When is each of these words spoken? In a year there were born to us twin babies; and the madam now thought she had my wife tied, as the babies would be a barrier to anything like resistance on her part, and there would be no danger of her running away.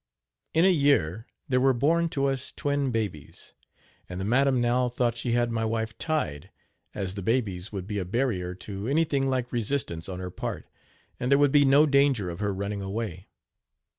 In 0.55 0.65
a 0.65 0.71
year 0.71 1.27
there 1.47 1.61
were 1.61 1.75
born 1.75 2.09
to 2.09 2.25
us 2.25 2.51
twin 2.51 2.89
babies; 2.89 3.53
and 4.09 4.19
the 4.19 4.25
madam 4.25 4.59
now 4.59 4.89
thought 4.89 5.15
she 5.15 5.33
had 5.33 5.51
my 5.51 5.63
wife 5.63 5.95
tied, 5.99 6.49
as 6.95 7.13
the 7.13 7.21
babies 7.21 7.71
would 7.71 7.85
be 7.85 7.99
a 7.99 8.03
barrier 8.05 8.55
to 8.55 8.87
anything 8.87 9.27
like 9.29 9.51
resistance 9.51 10.09
on 10.09 10.19
her 10.19 10.31
part, 10.31 10.67
and 11.19 11.29
there 11.29 11.37
would 11.37 11.51
be 11.51 11.65
no 11.65 11.85
danger 11.85 12.31
of 12.31 12.39
her 12.39 12.51
running 12.51 12.81
away. 12.81 13.27